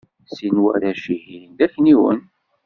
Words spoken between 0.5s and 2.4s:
n warrac-ihin d akniwen.